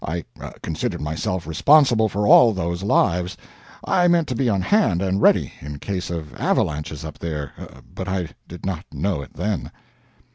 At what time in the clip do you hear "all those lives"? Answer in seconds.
2.27-3.37